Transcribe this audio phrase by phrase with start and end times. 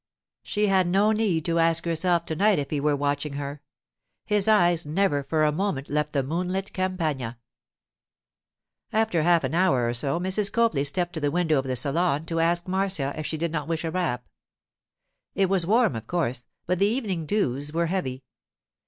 [0.41, 3.61] She had no need to ask herself to night if he were watching her.
[4.25, 7.37] His eyes never for a moment left the moonlit campagna.
[8.91, 10.51] After half an hour or so Mrs.
[10.51, 13.67] Copley stepped to the window of the salon to ask Marcia if she did not
[13.67, 14.27] wish a wrap.
[15.35, 18.23] It was warm, of course, but the evening dews were heavy.